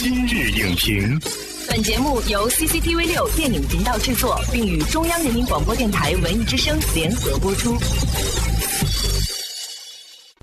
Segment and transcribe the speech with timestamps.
[0.00, 1.18] 今日影评，
[1.68, 7.76] 本节目由 CCTV 六电影频道制作，并与中央人民广播电台文艺之声联合播出。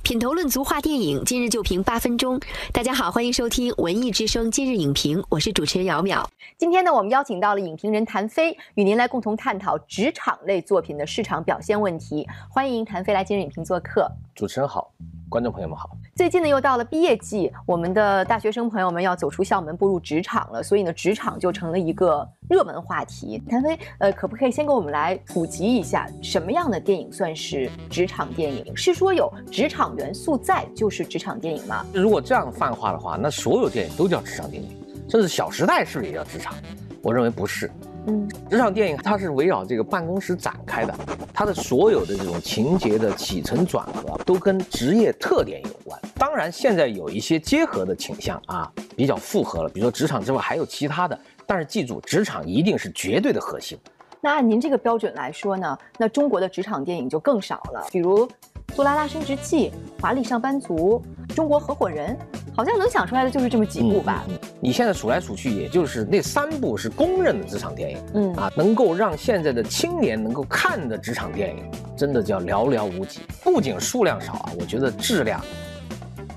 [0.04, 2.38] 品头论足话电影，今日就评八分钟。
[2.74, 6.26] 大家好，欢迎收听文艺之声今日影评，我是主持人姚淼。
[6.58, 12.28] 今天呢，我们邀请到了影评人谭飞，与您来共同探讨职场类作品的市场表现问题。
[12.50, 14.12] 欢迎谭飞来今日影评做客。
[14.36, 14.92] 主持人好，
[15.30, 15.90] 观众朋友们好。
[16.18, 23.38] 最近呢，又到了毕业季，我们的大学生朋友们要走出校门，步入职场了，所以呢，职场就成了一个热门话题。
[23.50, 28.74] 谭飞，呃，可不可以先给我们来普及一下，什么样的电影算是职场电影？
[28.78, 31.86] 是说有职场元素在就是职场电影吗？
[31.94, 34.70] 如果这样泛化的话，那所有电影都叫职场电影，
[35.10, 36.56] 甚至《小时代》是不是也叫职场？
[37.02, 37.70] 我认为不是。
[38.08, 40.94] 嗯，职场电影它是围绕这个办公室展开的，
[41.34, 46.00] 它的所有的这种情节的起承转合都跟职业特点有关。
[46.16, 49.70] 当然，现在有一些结合的倾向啊，比较复合了。
[49.70, 53.78] 比如说职场之外还有其他的，但是记住，职场一定是绝对的核心。
[54.22, 58.28] 那按您这个标准来说呢，那中国的职场电影就更少了，比如。
[58.76, 59.70] 《杜拉拉升职记》
[60.02, 61.02] 《华丽上班族》
[61.34, 62.14] 《中国合伙人》，
[62.54, 64.26] 好像能想出来的就是这么几部吧。
[64.60, 67.98] 你现在数来数去，也就是那三部是公认的职场电影。
[68.16, 71.64] 嗯啊，能够让现在的青年能够看的职场电影，
[71.96, 73.22] 真的叫寥寥无几。
[73.46, 75.40] 不仅数量少啊，我觉得质量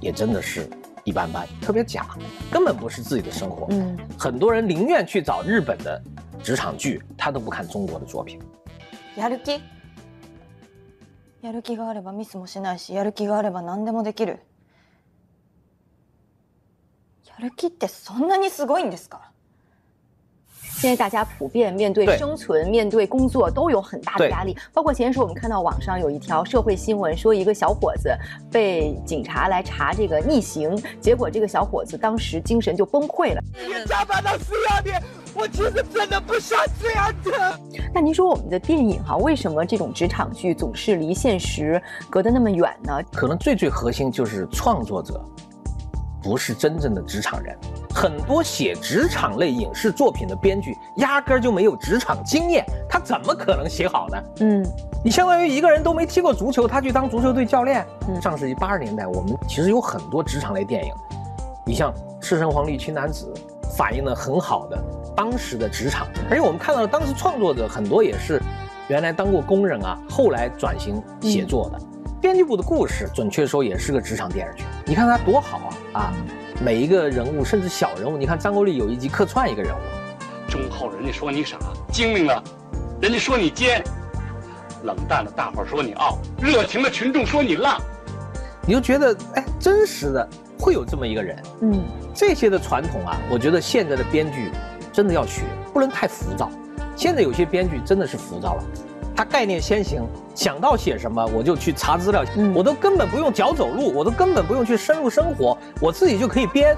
[0.00, 0.70] 也真的是
[1.03, 2.06] 一般般，特别假，
[2.53, 3.66] 根本不是自己的生活。
[3.70, 6.00] 嗯，很多人宁愿去找日本的
[6.41, 8.39] 职场剧，他都不看中国的作品。
[9.16, 9.61] やる気
[11.42, 14.41] やる気があればミスもしないし、やる気があれば何でもできる。
[17.27, 19.31] やる気ってそんなにすごいんですか？
[20.79, 24.57] 现在大家普遍面对生存、面对工作都有很大的压力。
[24.73, 28.17] 包括前些时候我们看到网上有一条社会新闻，说一个小伙子
[28.48, 33.43] 被警察来查这个逆行，结果这个小伙子当时精神就崩溃了。
[33.87, 35.03] 加班到四二点，
[35.34, 37.59] 我其实真的不想这样的。
[37.93, 43.03] 那您说我们的电影哈，为什么这种职场剧总是离现实隔得那么远呢？
[43.12, 45.21] 可能最最核心就是创作者
[46.28, 47.56] 不是真正的职场人。
[47.94, 54.22] 很多写职场类影视作品的编剧压根儿就没有职场经验，他怎么可能写好呢？
[54.41, 54.62] 嗯，
[55.03, 57.87] 你相当于一个人都没踢过足球，他去当足球队教练。
[58.21, 60.93] 上世纪八十年代，我们其实有很多职场类电影，
[61.65, 61.91] 你像
[62.21, 63.33] 《赤橙黄绿青蓝紫》，
[63.75, 64.78] 反映了很好的
[65.16, 66.06] 当时的职场。
[66.28, 68.39] 而且我们看到了当时创作者很多也是
[68.89, 71.81] 原来当过工人啊，后来转型写作的。
[72.21, 74.65] 编辑部的故事，准确说也是个职场电视剧。
[74.84, 76.12] 你看它多好啊啊！
[76.62, 79.78] 每一个人物，甚至小人物，你看张国立有一集客串一个人物，
[80.48, 81.59] 忠厚人家说你傻，
[81.92, 82.42] 精明了，
[83.00, 83.82] 人家说你奸，
[84.84, 87.81] 冷淡的大伙说你傲，热情的群众说你浪，
[88.66, 90.28] 你就觉得哎，真实的
[90.59, 91.81] 会有这么一个人，嗯，
[92.15, 94.53] 这些的传统啊，我觉得现在的编剧
[94.92, 95.42] 真的要学，
[95.72, 96.48] 不能太浮躁。
[96.94, 98.65] 现在有些编剧真的是浮躁了。
[99.19, 102.25] 他概念先行，想到写什么我就去查资料，
[102.55, 106.77] 我都根本不用脚走路，我都根本不用去深入生活，我自己就可以编。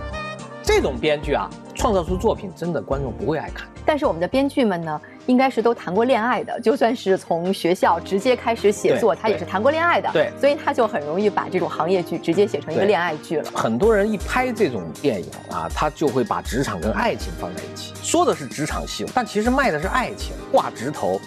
[0.63, 3.69] 这种编剧啊，创造出作品真的观众不会爱看。
[3.85, 10.09] 但是我们的编剧们呢，应该是都谈过恋爱的，就算是从学校直接开始写作，他也是谈过恋爱的。
[10.11, 13.51] 对，所以他就很容易把这种行业剧直接写成一个恋爱剧了。
[13.55, 21.21] 很多人一拍这种电影啊，他就会把职场跟爱情放在一起，说的是职场戏，但其实卖的是爱情，挂直头。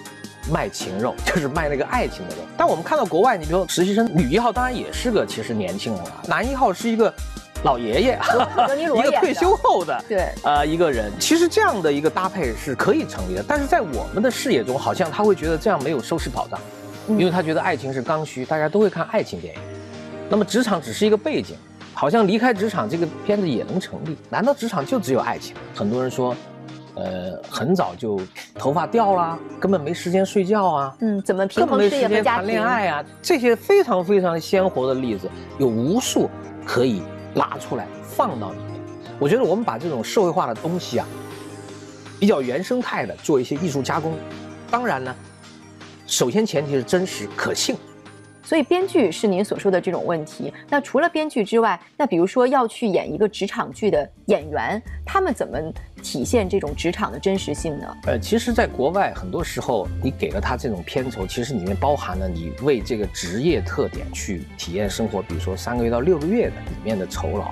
[0.51, 7.13] 卖情肉 就是卖那个爱情的肉，但我们看到国外，你比如说实习生女一号，当然也是个其实年轻人了，男一号是一个
[7.63, 8.19] 老爷爷，
[8.77, 10.27] 一个退休后的对。
[10.43, 16.59] 呃一个人，其实这样的一个搭配是可以成立的，但是在我们的视野中，好像他会觉得这样没有收视保障，
[17.07, 19.61] 因为他觉得爱情是刚需，大家都会看爱情电影，
[20.29, 21.55] 那么职场只是一个背景，
[21.93, 25.55] 好像离开职场这个片子也能成立，难道职场就只有爱情？
[25.73, 26.35] 很多人说。
[26.95, 28.19] 呃，很早就
[28.55, 30.95] 头发掉了，根本没时间睡觉啊。
[30.99, 32.45] 嗯，怎么平衡事业和家庭？
[32.45, 36.29] 谈恋爱啊，这些非常非常鲜活的例子有无数
[36.65, 37.01] 可以
[37.35, 38.79] 拉出来放到里面。
[39.19, 41.07] 我觉得我们把这种社会化的东西啊，
[42.19, 44.13] 比较原生态的做一些艺术加工。
[44.69, 45.15] 当然呢，
[46.05, 47.75] 首先前提是真实可信。
[48.43, 50.53] 所以编剧是您所说的这种问题。
[50.69, 55.57] 那除了编剧之外，那比如说要去演一个职场剧的演员，他们怎么
[56.01, 57.97] 体现这种职场的真实性呢？
[58.05, 67.51] 呃，其实，在国外很多时候，你给了他这种片酬，其实里面包含了你为这个职业特点去体验生活，比如说三个月到六个月的里面的酬劳。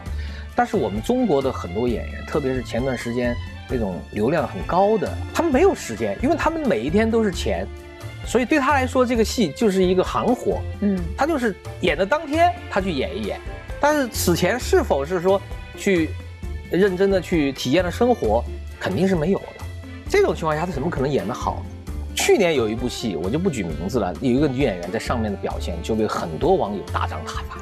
[0.54, 3.34] 但是我们中国的很多演员，特别是前段时间
[3.70, 7.66] 那种流量很高的，他们没有时间，因为他们每一天都是钱。
[8.26, 13.40] 所以对他来说，这个戏就是一个行活，嗯，他就是演的当天他去演一演，
[13.80, 15.42] 但是此前是否是说
[15.78, 16.10] 去
[16.70, 18.44] 认真的去体验了生活，
[18.80, 19.66] 肯定是没有的。
[20.10, 21.64] 这种情况下，他怎么可能演得好？
[22.16, 27.58] 去年有一部戏，我就不举名字了，有一个女演员在上面的表现，就被很多网友大张挞伐，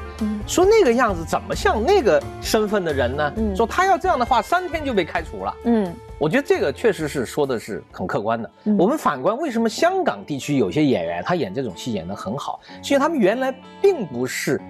[0.46, 3.32] 说那个样子怎么像那个身份的人呢？
[3.56, 5.54] 说他要这样的话，三天就被开除了。
[5.64, 8.50] 嗯，我觉得这个确实是说的是很客观的。
[8.78, 12.60] 我们反观，为什么香港地区有些演员他演这种戏演得很好？
[12.82, 14.60] 是因为他们原来并不是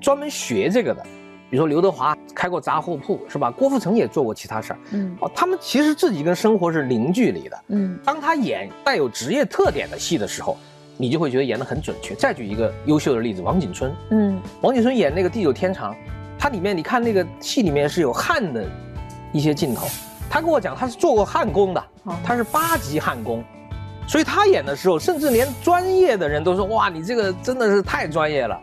[0.00, 1.04] 专门学这个的。
[1.50, 3.50] 比如说刘德华开过杂货铺，是吧？
[3.50, 7.98] 郭富城也做过其他事儿，嗯，哦，他们其实自己跟生活是零距离的，嗯。
[8.04, 10.58] 当他演带有职业特点的戏的时候，
[10.96, 12.14] 你就会觉得演得很准确。
[12.14, 15.94] 再举一个优秀的例子，王景春，嗯，王景春演那个《地久天长》，
[16.38, 18.64] 他里面你看那个戏里面是有汉的
[19.32, 19.86] 一些镜头，
[20.28, 21.82] 他跟我讲他是做过焊工的，
[22.22, 23.42] 他是八级焊工，
[24.06, 28.60] 所以他演的时候，甚至连专业的人都说哇，你这个真的是太专业了。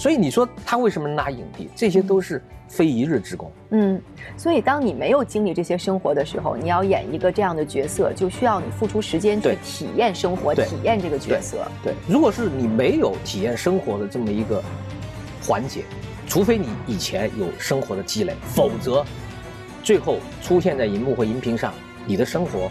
[0.00, 1.68] 所以你说他为什么拿影帝？
[1.76, 3.52] 这些都是非一日之功。
[3.68, 4.00] 嗯，
[4.34, 11.58] 所以当你没有经历这些生活的时候，你要演一个这样的角色，就需要你付出时间去体验生活，体验这个角色。
[11.84, 14.64] 对，如果是你没有体验生活的这么一个
[15.46, 15.82] 环节，
[16.26, 19.04] 除非你以前有生活的积累，否则
[19.82, 21.74] 最后出现在荧幕或荧屏上，
[22.06, 22.70] 你的生活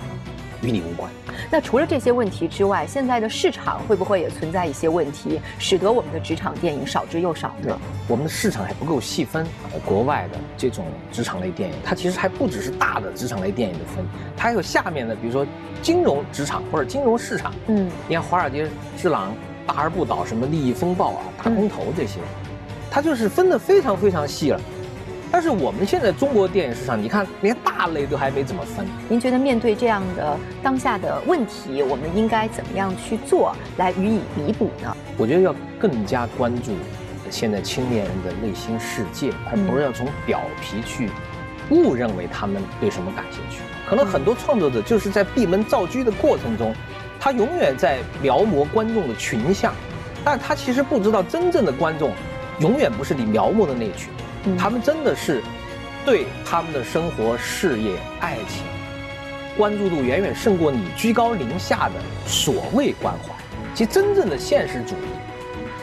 [0.61, 1.11] 与你无关。
[1.49, 7.79] 那除了这些问题之外，现在的市场会不会也存在一些问题，使得我们的职场电影少之又少呢？
[8.07, 9.45] 我们的市场还不够细分。
[9.85, 15.45] 国外的这种职场类电影，它其实还不只是大的职场类电影的分，它还有下面的，比如说
[15.81, 17.53] 金融职场或者金融市场。
[17.67, 18.67] 嗯，你看《华尔街
[18.97, 19.31] 之狼》
[19.65, 22.19] 《大而不倒》什么《利益风暴》啊，《大空头》这些，
[22.91, 24.59] 它就是分得非常非常细了。
[25.31, 28.85] 但是我们现在中国电影市场，你看连大类都还没怎么分。
[29.07, 34.95] 您觉得面对这样的当下的问题，我们应该怎么样去做来予以弥补呢？
[35.17, 36.73] 我觉得要更加关注
[37.29, 41.09] 现在青年人的内心世界，而不是要从表皮去
[41.69, 43.59] 误认为他们对什么感兴趣。
[43.87, 46.73] 可能很多创作者就是在闭门造车的过程中，
[47.19, 49.73] 他永远在描摹观众的群像，
[50.23, 52.11] 但他其实不知道真正的观众
[52.59, 54.09] 永远不是你描摹的那群。
[54.57, 55.41] 他们真的是
[56.05, 58.63] 对他们的生活、事业、爱情
[59.57, 61.95] 关注度远远胜过你居高临下的
[62.25, 63.33] 所谓关怀。
[63.75, 65.07] 其实真正的现实主义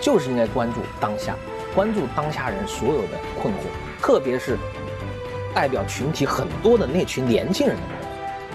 [0.01, 1.35] 就是应该关注当下，
[1.75, 3.59] 关注当下人所有的困惑，
[4.03, 4.59] 特别是
[5.55, 7.99] 代表群体很多的那群年轻人的困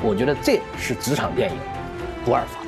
[0.03, 0.09] 惑。
[0.09, 1.57] 我觉得这是职场电影
[2.25, 2.60] 不二法。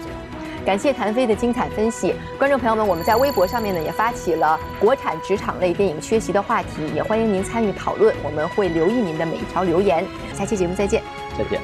[0.65, 10.05] 感谢谭飞的精彩分析，观众朋友们，我们在微博上面呢也发起了国产职场类电影缺席的话题，也欢迎您参与讨论，我们会留意您的每一条留言。
[10.33, 11.03] 下期节目再见，
[11.37, 11.59] 再见。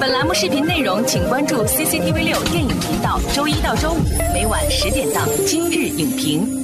[0.00, 3.98] 本栏目视频内容，请关注 CCTV 六电影频道，周一到周五
[4.32, 6.62] 每晚十点档《今日影评》。